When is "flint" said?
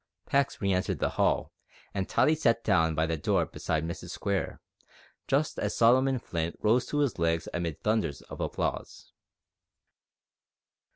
6.17-6.55